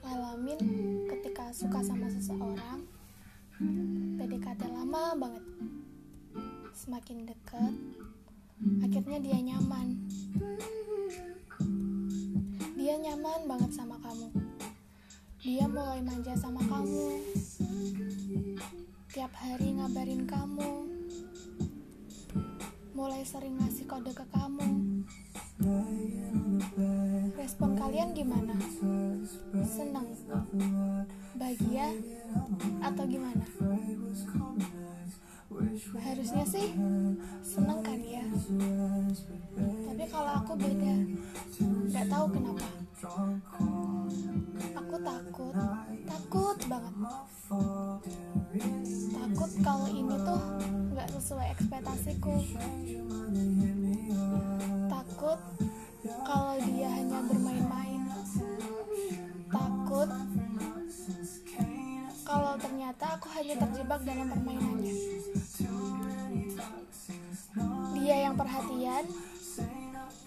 [0.00, 0.60] ngalamin
[1.12, 2.80] ketika suka sama seseorang?
[4.16, 5.44] PDKT lama banget.
[6.72, 7.74] Semakin deket
[8.80, 10.08] akhirnya dia nyaman.
[12.80, 14.28] Dia nyaman banget sama kamu.
[15.44, 17.20] Dia mulai manja sama kamu.
[19.12, 20.88] Tiap hari ngabarin kamu.
[22.96, 25.04] Mulai sering ngasih kode ke kamu
[27.38, 28.54] respon kalian gimana?
[29.62, 30.08] Seneng
[31.38, 31.90] bahagia
[32.82, 33.46] atau gimana?
[36.00, 36.72] Harusnya sih
[37.44, 38.24] seneng kan ya?
[39.60, 40.94] Tapi kalau aku beda
[41.62, 42.68] nggak tahu kenapa.
[44.78, 45.54] Aku takut
[46.08, 46.94] takut banget.
[49.12, 50.42] Takut kalau ini tuh
[50.92, 52.34] nggak sesuai ekspektasiku
[62.92, 64.94] ternyata aku hanya terjebak dalam permainannya.
[67.96, 69.04] Dia yang perhatian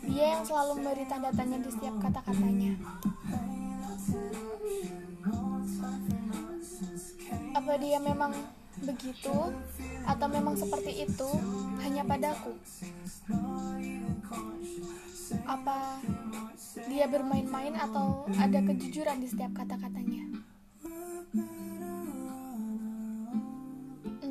[0.05, 2.73] dia yang selalu memberi tanda tanya di setiap kata-katanya.
[7.53, 8.33] Apa dia memang
[8.81, 9.38] begitu
[10.09, 11.29] atau memang seperti itu
[11.85, 12.57] hanya padaku?
[15.45, 16.02] Apa
[16.89, 20.45] dia bermain-main atau ada kejujuran di setiap kata-katanya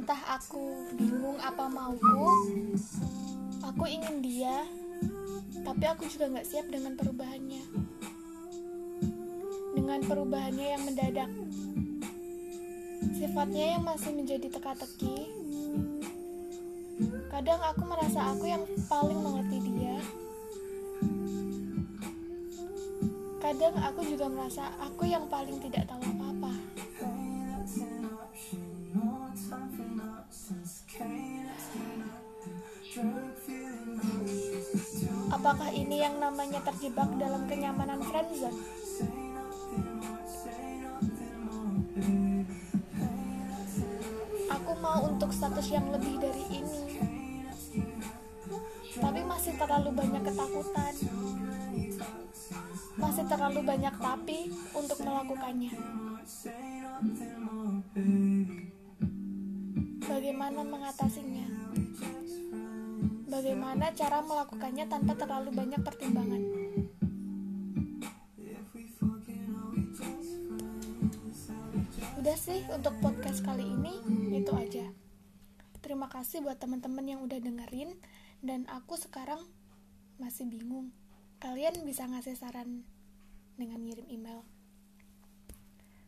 [0.04, 2.28] entah aku bingung apa mauku
[3.64, 4.68] aku ingin dia
[5.64, 7.64] tapi aku juga nggak siap dengan perubahannya.
[9.74, 11.30] Dengan perubahannya yang mendadak.
[13.16, 15.30] Sifatnya yang masih menjadi teka-teki.
[17.32, 19.98] Kadang aku merasa aku yang paling mengerti dia.
[23.40, 26.23] Kadang aku juga merasa aku yang paling tidak tahu apa-apa
[35.34, 38.60] apakah ini yang namanya terjebak dalam kenyamanan friendzone
[44.64, 46.80] aku mau untuk status yang lebih dari ini.
[48.94, 50.94] Tapi masih terlalu banyak ketakutan.
[52.94, 54.38] Masih terlalu banyak tapi
[54.72, 55.74] untuk melakukannya
[60.24, 61.44] bagaimana mengatasinya?
[63.28, 66.40] Bagaimana cara melakukannya tanpa terlalu banyak pertimbangan?
[72.16, 74.00] Udah sih untuk podcast kali ini
[74.32, 74.88] itu aja.
[75.84, 77.92] Terima kasih buat teman-teman yang udah dengerin
[78.40, 79.44] dan aku sekarang
[80.16, 80.88] masih bingung.
[81.36, 82.88] Kalian bisa ngasih saran
[83.60, 84.40] dengan ngirim email.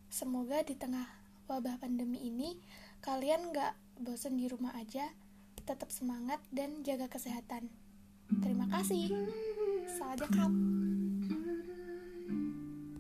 [0.09, 2.59] Semoga di tengah wabah pandemi ini
[3.03, 5.11] kalian gak bosen di rumah aja
[5.67, 7.67] tetap semangat dan jaga kesehatan.
[8.43, 9.11] Terima kasih.
[9.99, 10.86] Salam